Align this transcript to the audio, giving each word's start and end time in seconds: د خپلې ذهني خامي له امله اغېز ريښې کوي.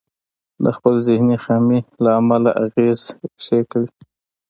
د 0.63 0.65
خپلې 0.75 0.99
ذهني 1.07 1.37
خامي 1.43 1.79
له 2.03 2.11
امله 2.21 2.51
اغېز 2.63 2.99
ريښې 3.21 3.59
کوي. 3.71 3.89